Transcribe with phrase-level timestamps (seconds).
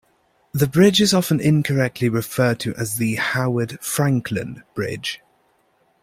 [0.51, 5.21] The bridge is often incorrectly referred to as the Howard "Franklin" Bridge.